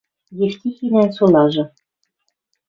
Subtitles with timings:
[0.45, 1.63] Евтихинӓн солажы